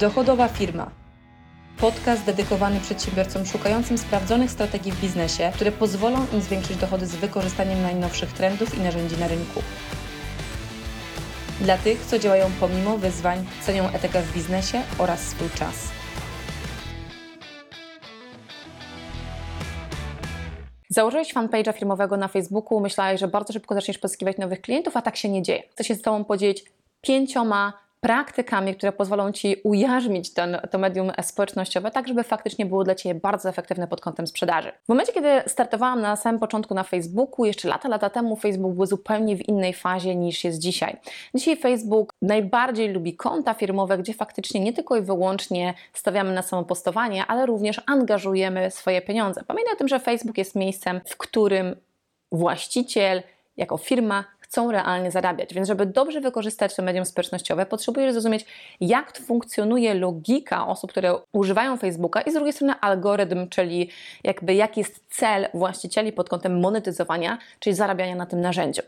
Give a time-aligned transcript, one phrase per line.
[0.00, 0.90] Dochodowa firma.
[1.80, 7.82] Podcast dedykowany przedsiębiorcom szukającym sprawdzonych strategii w biznesie, które pozwolą im zwiększyć dochody z wykorzystaniem
[7.82, 9.62] najnowszych trendów i narzędzi na rynku.
[11.60, 15.88] Dla tych, co działają pomimo wyzwań, cenią etykę w biznesie oraz swój czas.
[20.88, 25.16] Założyłeś fanpage'a firmowego na Facebooku, myślałeś, że bardzo szybko zaczniesz pozyskiwać nowych klientów, a tak
[25.16, 25.62] się nie dzieje.
[25.70, 26.64] Chcę się z Tobą podzielić
[27.00, 32.94] pięcioma praktykami, które pozwolą Ci ujarzmić ten, to medium społecznościowe, tak żeby faktycznie było dla
[32.94, 34.72] Ciebie bardzo efektywne pod kątem sprzedaży.
[34.84, 38.86] W momencie, kiedy startowałam na samym początku na Facebooku, jeszcze lata, lata temu Facebook był
[38.86, 40.96] zupełnie w innej fazie niż jest dzisiaj.
[41.34, 47.26] Dzisiaj Facebook najbardziej lubi konta firmowe, gdzie faktycznie nie tylko i wyłącznie stawiamy na samopostowanie,
[47.26, 49.44] ale również angażujemy swoje pieniądze.
[49.46, 51.76] Pamiętaj o tym, że Facebook jest miejscem, w którym
[52.32, 53.22] właściciel
[53.56, 54.24] jako firma
[54.56, 55.54] chcą realnie zarabiać.
[55.54, 58.46] Więc, żeby dobrze wykorzystać to medium społecznościowe, potrzebujesz zrozumieć,
[58.80, 63.90] jak funkcjonuje logika osób, które używają Facebooka i z drugiej strony algorytm, czyli
[64.24, 68.82] jakby jaki jest cel właścicieli pod kątem monetyzowania, czyli zarabiania na tym narzędziu.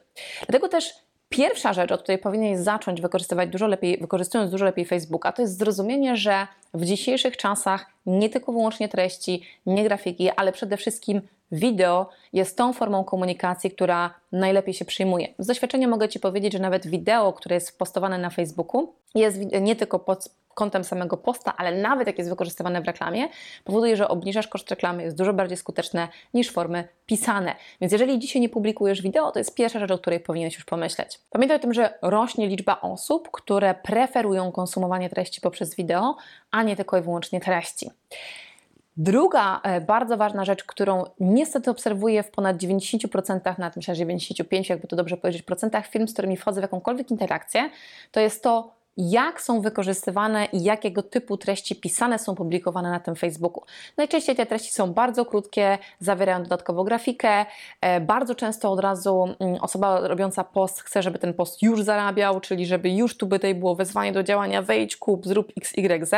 [0.47, 0.95] Dlatego też
[1.29, 5.59] Pierwsza rzecz, od której powinieneś zacząć wykorzystywać dużo lepiej, wykorzystując dużo lepiej Facebooka, to jest
[5.59, 11.21] zrozumienie, że w dzisiejszych czasach nie tylko wyłącznie treści, nie grafiki, ale przede wszystkim
[11.53, 15.29] Wideo jest tą formą komunikacji, która najlepiej się przyjmuje.
[15.39, 19.77] Z doświadczenia mogę Ci powiedzieć, że nawet wideo, które jest postowane na Facebooku, jest nie
[19.77, 23.29] tylko pod kątem samego posta, ale nawet jak jest wykorzystywane w reklamie,
[23.65, 27.55] powoduje, że obniżasz koszt reklamy, jest dużo bardziej skuteczne niż formy pisane.
[27.81, 31.21] Więc jeżeli dzisiaj nie publikujesz wideo, to jest pierwsza rzecz, o której powinieneś już pomyśleć.
[31.31, 36.17] Pamiętaj o tym, że rośnie liczba osób, które preferują konsumowanie treści poprzez wideo,
[36.51, 37.91] a nie tylko i wyłącznie treści.
[38.99, 44.71] Druga e, bardzo ważna rzecz, którą niestety obserwuję w ponad 90%, nawet myślę, że 95%,
[44.71, 47.71] jakby to dobrze powiedzieć, procentach firm, z którymi wchodzę w jakąkolwiek interakcję,
[48.13, 53.17] to jest to, jak są wykorzystywane i jakiego typu treści pisane są publikowane na tym
[53.17, 53.63] Facebooku.
[53.97, 57.47] Najczęściej te treści są bardzo krótkie, zawierają dodatkową grafikę.
[57.81, 62.41] E, bardzo często od razu mm, osoba robiąca post chce, żeby ten post już zarabiał,
[62.41, 66.15] czyli żeby już tu by tutaj było wezwanie do działania, wejdź, kup, zrób XYZ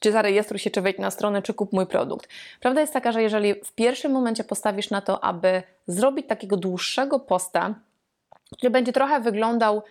[0.00, 2.28] czy zarejestruj się, czy wejdź na stronę, czy kup mój produkt.
[2.60, 7.20] Prawda jest taka, że jeżeli w pierwszym momencie postawisz na to, aby zrobić takiego dłuższego
[7.20, 7.74] posta,
[8.56, 9.82] który będzie trochę wyglądał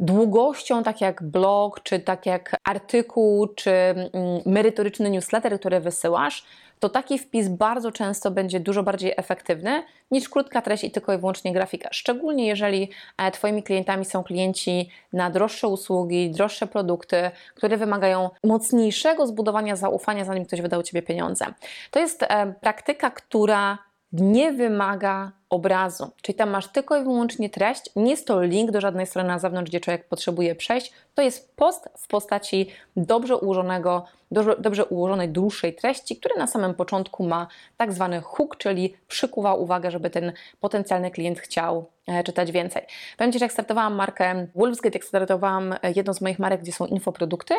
[0.00, 4.10] długością, tak jak blog, czy tak jak artykuł, czy mm,
[4.46, 6.44] merytoryczny newsletter, który wysyłasz,
[6.80, 11.18] to taki wpis bardzo często będzie dużo bardziej efektywny niż krótka treść i tylko i
[11.18, 11.88] wyłącznie grafika.
[11.92, 19.26] Szczególnie jeżeli e, Twoimi klientami są klienci na droższe usługi, droższe produkty, które wymagają mocniejszego
[19.26, 21.46] zbudowania zaufania, zanim ktoś wydał Ciebie pieniądze.
[21.90, 23.78] To jest e, praktyka, która
[24.12, 28.80] nie wymaga obrazu, czyli tam masz tylko i wyłącznie treść, nie jest to link do
[28.80, 34.04] żadnej strony na zewnątrz, gdzie człowiek potrzebuje przejść, to jest post w postaci dobrze ułożonego,
[34.30, 39.90] dobrze, ułożonej, dłuższej treści, który na samym początku ma tak zwany hook, czyli przykuwa uwagę,
[39.90, 42.82] żeby ten potencjalny klient chciał e, czytać więcej.
[43.16, 46.72] Powiem Ci, że jak startowałam markę Wolfsgate, jak startowałam e, jedną z moich marek, gdzie
[46.72, 47.54] są infoprodukty,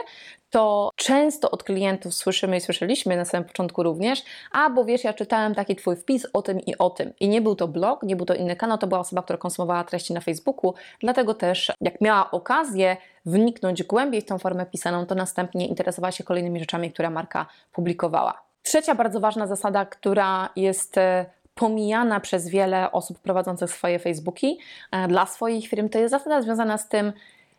[0.50, 5.14] to często od klientów słyszymy i słyszeliśmy na samym początku również, a bo wiesz, ja
[5.14, 7.14] czytałem taki Twój wpis o tym i o tym.
[7.20, 9.84] I nie był to blog, nie był to inny kanał, to była osoba, która konsumowała
[9.84, 15.16] treści na Facebooku, dlatego też jak miała okazję wniknąć głębiej w tą formę pisaną, to
[15.16, 18.42] następnie interesowała się kolejnymi rzeczami, które marka publikowała.
[18.64, 24.60] Trzecia bardzo ważna zasada, która jest e, pomijana przez wiele osób prowadzących swoje Facebooki
[24.92, 27.14] e, dla swoich firm, to jest zasada związana z tym,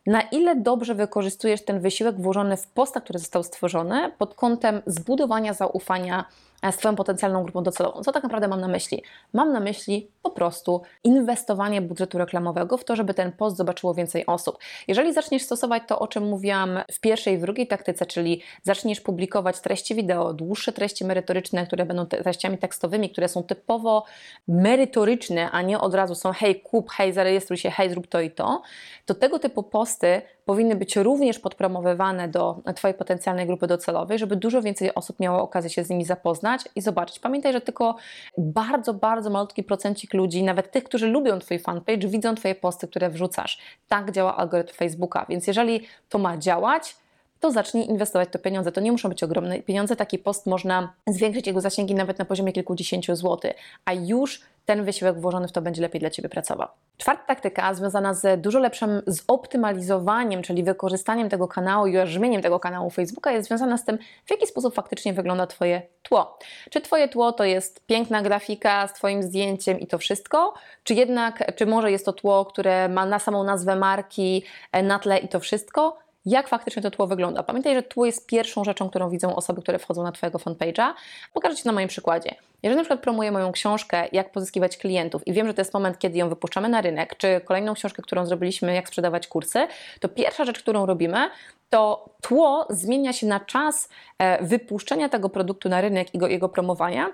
[0.06, 5.54] na ile dobrze wykorzystujesz ten wysiłek włożony w posta, który został stworzony pod kątem zbudowania
[5.54, 6.24] zaufania
[6.72, 8.02] z Twoją potencjalną grupą docelową.
[8.02, 9.02] Co tak naprawdę mam na myśli?
[9.32, 14.26] Mam na myśli po prostu inwestowanie budżetu reklamowego w to, żeby ten post zobaczyło więcej
[14.26, 14.58] osób.
[14.88, 19.60] Jeżeli zaczniesz stosować to, o czym mówiłam w pierwszej i drugiej taktyce, czyli zaczniesz publikować
[19.60, 24.04] treści wideo, dłuższe treści merytoryczne, które będą treściami tekstowymi, które są typowo
[24.48, 28.30] merytoryczne, a nie od razu są hej, kup, hej, zarejestruj się, hej, zrób to i
[28.30, 28.62] to,
[29.06, 34.62] to tego typu posty powinny być również podpromowywane do Twojej potencjalnej grupy docelowej, żeby dużo
[34.62, 37.18] więcej osób miało okazję się z nimi zapoznać i zobaczyć.
[37.18, 37.97] Pamiętaj, że tylko
[38.39, 43.10] bardzo, bardzo malutki procencik ludzi, nawet tych, którzy lubią Twój fanpage, widzą Twoje posty, które
[43.10, 43.59] wrzucasz.
[43.89, 46.97] Tak działa algorytm Facebooka, więc jeżeli to ma działać,
[47.40, 48.72] to zacznij inwestować to pieniądze.
[48.72, 49.96] To nie muszą być ogromne pieniądze.
[49.96, 53.52] Taki post można zwiększyć jego zasięgi nawet na poziomie kilkudziesięciu złotych,
[53.84, 56.68] a już ten wysiłek włożony w to będzie lepiej dla Ciebie pracował.
[56.96, 62.90] Czwarta taktyka związana z dużo lepszym zoptymalizowaniem, czyli wykorzystaniem tego kanału i ujarzmieniem tego kanału
[62.90, 66.38] Facebooka jest związana z tym, w jaki sposób faktycznie wygląda Twoje tło.
[66.70, 70.54] Czy Twoje tło to jest piękna grafika z Twoim zdjęciem i to wszystko,
[70.84, 74.98] czy jednak, czy może jest to tło, które ma na samą nazwę marki e, na
[74.98, 76.08] tle i to wszystko?
[76.30, 77.42] Jak faktycznie to tło wygląda.
[77.42, 80.92] Pamiętaj, że tło jest pierwszą rzeczą, którą widzą osoby, które wchodzą na Twojego fanpage'a.
[81.33, 82.34] Pokażę Ci na moim przykładzie.
[82.63, 85.98] Jeżeli na przykład promuję moją książkę, jak pozyskiwać klientów i wiem, że to jest moment,
[85.98, 89.66] kiedy ją wypuszczamy na rynek, czy kolejną książkę, którą zrobiliśmy, jak sprzedawać kursy,
[90.01, 91.30] to pierwsza rzecz, którą robimy,
[91.71, 93.89] to tło zmienia się na czas
[94.19, 97.10] e, wypuszczenia tego produktu na rynek i go, jego promowania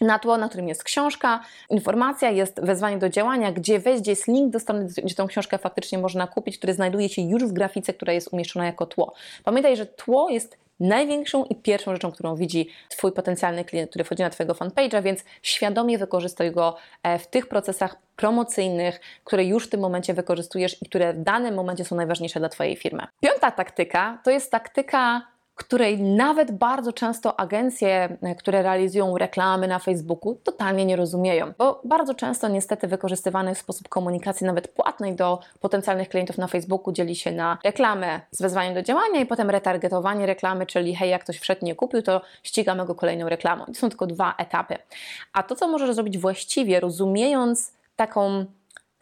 [0.00, 1.40] na tło, na którym jest książka,
[1.70, 5.58] informacja, jest wezwanie do działania, gdzie wejść, gdzie jest link do strony, gdzie tą książkę
[5.58, 9.14] faktycznie można kupić, który znajduje się już w grafice, która jest umieszczona jako tło.
[9.44, 14.22] Pamiętaj, że tło jest największą i pierwszą rzeczą, którą widzi Twój potencjalny klient, który wchodzi
[14.22, 19.70] na Twojego fanpage'a, więc świadomie wykorzystuj go e, w tych procesach promocyjnych, które już w
[19.70, 23.06] tym momencie wykorzystujesz i które w danym momencie są najważniejsze dla Twojej firmy.
[23.20, 29.78] Piąta taktyka to jest taktyka której nawet bardzo często agencje, e, które realizują reklamy na
[29.78, 36.08] Facebooku, totalnie nie rozumieją, bo bardzo często niestety wykorzystywany sposób komunikacji nawet płatnej do potencjalnych
[36.08, 40.66] klientów na Facebooku dzieli się na reklamę z wezwaniem do działania i potem retargetowanie reklamy,
[40.66, 43.64] czyli hej, jak ktoś wszedł nie kupił, to ścigamy go kolejną reklamą.
[43.66, 44.78] To są tylko dwa etapy.
[45.32, 48.46] A to, co możesz zrobić właściwie, rozumiejąc taką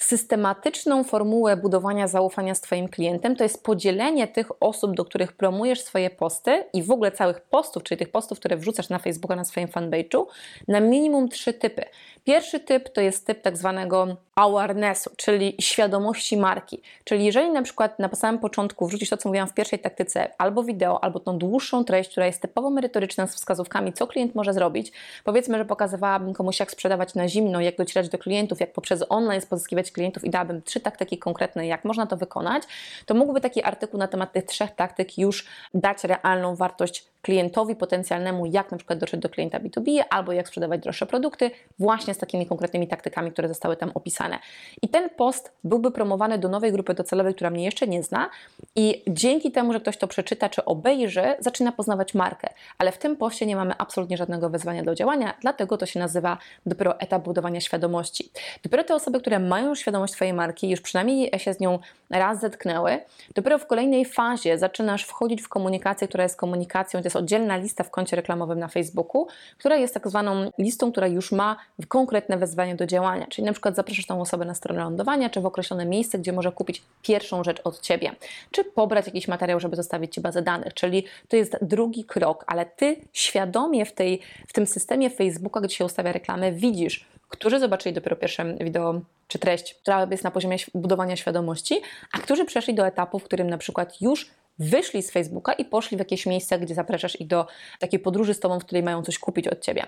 [0.05, 5.81] systematyczną formułę budowania zaufania z Twoim klientem to jest podzielenie tych osób, do których promujesz
[5.81, 9.45] swoje posty i w ogóle całych postów, czyli tych postów, które wrzucasz na Facebooka, na
[9.45, 10.27] swoim fanpage'u,
[10.69, 11.85] na minimum trzy typy.
[12.25, 16.83] Pierwszy typ to jest typ tak zwanego awarenessu, czyli świadomości marki.
[17.05, 20.65] Czyli jeżeli na przykład na samym początku wrzucisz to, co mówiłam w pierwszej taktyce, albo
[20.65, 24.93] wideo, albo tą dłuższą treść, która jest typowo merytoryczna z wskazówkami, co klient może zrobić,
[25.25, 29.41] powiedzmy, że pokazywałabym komuś, jak sprzedawać na zimno, jak docierać do klientów, jak poprzez online
[29.51, 32.63] pozyskiwać klientów i dałabym trzy taktyki konkretne, jak można to wykonać,
[33.07, 38.47] to mógłby taki artykuł na temat tych trzech taktyk już dać realną wartość klientowi potencjalnemu,
[38.47, 42.47] jak na przykład dotrzeć do klienta B2B, albo jak sprzedawać droższe produkty, właśnie z takimi
[42.47, 44.39] konkretnymi taktykami, które zostały tam opisane.
[44.83, 48.31] I ten post byłby promowany do nowej grupy docelowej, która mnie jeszcze nie zna,
[48.77, 52.49] i dzięki temu, że ktoś to przeczyta czy obejrzy, zaczyna poznawać markę.
[52.79, 56.39] Ale w tym poście nie mamy absolutnie żadnego wezwania do działania, dlatego to się nazywa
[56.67, 58.31] dopiero etap budowania świadomości.
[58.63, 61.79] Dopiero te osoby, które mają świadomość swojej marki, już przynajmniej się z nią
[62.11, 62.99] raz zetknęły,
[63.35, 67.91] dopiero w kolejnej fazie zaczynasz wchodzić w komunikację, która jest komunikacją, jest oddzielna lista w
[67.91, 69.27] koncie reklamowym na Facebooku,
[69.59, 71.57] która jest tak zwaną listą, która już ma
[71.89, 73.27] konkretne wezwanie do działania.
[73.27, 76.53] Czyli na przykład zapraszasz tą osobę na stronę lądowania, czy w określone miejsce, gdzie może
[76.53, 78.13] kupić pierwszą rzecz od Ciebie,
[78.51, 80.75] czy pobrać jakiś materiał, żeby zostawić Ci bazę danych.
[80.75, 85.77] Czyli to jest drugi krok, ale Ty świadomie w, tej, w tym systemie Facebooka, gdzie
[85.77, 90.57] się ustawia reklamę, widzisz, którzy zobaczyli dopiero pierwsze wideo czy treść, która jest na poziomie
[90.75, 91.83] budowania świadomości,
[92.13, 94.31] a którzy przeszli do etapu, w którym na przykład już
[94.61, 97.47] wyszli z Facebooka i poszli w jakieś miejsce, gdzie zapraszasz ich do
[97.79, 99.87] takiej podróży z Tobą, w której mają coś kupić od Ciebie.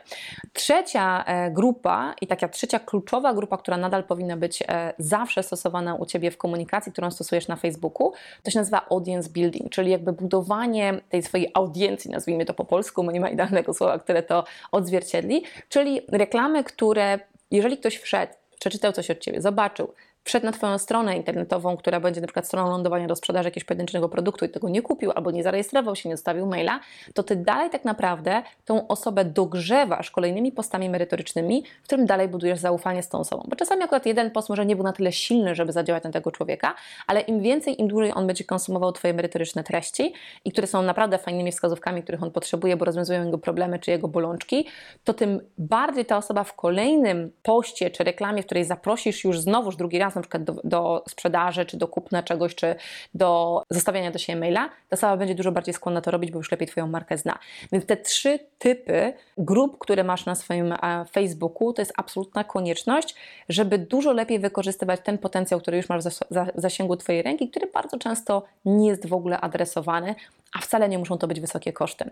[0.52, 5.94] Trzecia e, grupa i taka trzecia kluczowa grupa, która nadal powinna być e, zawsze stosowana
[5.94, 8.12] u Ciebie w komunikacji, którą stosujesz na Facebooku,
[8.42, 13.04] to się nazywa audience building, czyli jakby budowanie tej swojej audiencji, nazwijmy to po polsku,
[13.04, 17.18] bo nie ma idealnego słowa, które to odzwierciedli, czyli reklamy, które
[17.52, 22.20] jeżeli ktoś wszedł, przeczytał coś od Ciebie, zobaczył, wszedł na Twoją stronę internetową, która będzie
[22.20, 25.42] na przykład stroną lądowania do sprzedaży jakiegoś pojedynczego produktu i tego nie kupił albo nie
[25.42, 26.80] zarejestrował się, nie zostawił maila,
[27.14, 32.58] to Ty dalej tak naprawdę tą osobę dogrzewasz kolejnymi postami merytorycznymi, w którym dalej budujesz
[32.58, 33.44] zaufanie z tą osobą.
[33.48, 36.30] Bo czasami akurat jeden post może nie był na tyle silny, żeby zadziałać na tego
[36.30, 36.74] człowieka,
[37.06, 40.12] ale im więcej, im dłużej on będzie konsumował Twoje merytoryczne treści
[40.44, 44.08] i które są naprawdę fajnymi wskazówkami, których on potrzebuje, bo rozwiązują jego problemy czy jego
[44.08, 44.66] bolączki,
[45.04, 49.76] to tym bardziej ta osoba w kolejnym poście czy reklamie, w której zaprosisz już znowuż
[49.76, 52.74] drugi raz na przykład do, do, sprzedaży, czy do kupna czegoś, czy
[53.14, 56.50] do zostawiania do siebie maila, ta osoba będzie dużo bardziej skłonna to robić, bo już
[56.50, 57.38] lepiej Twoją markę zna.
[57.72, 63.14] Więc te trzy typy grup, które masz na swoim e, Facebooku, to jest absolutna konieczność,
[63.48, 66.08] żeby dużo lepiej wykorzystywać ten potencjał, który już masz w
[66.54, 70.14] zasięgu Twojej ręki, który bardzo często nie jest w ogóle adresowany,
[70.52, 72.10] a wcale nie muszą to być wysokie koszty.